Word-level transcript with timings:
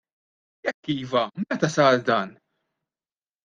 Jekk 0.63 0.85
iva, 0.95 1.23
meta 1.45 1.69
sar 1.75 1.95
dan? 2.07 2.29